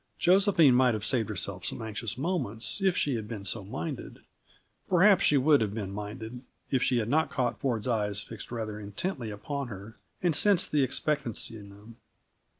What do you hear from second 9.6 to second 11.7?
her, and sensed the expectancy in